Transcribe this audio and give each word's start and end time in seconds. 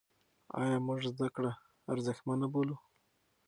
ایا 0.61 0.77
موږ 0.87 0.99
زده 1.11 1.27
کړه 1.35 1.51
ارزښتمنه 1.91 2.45
بولو؟ 2.53 2.75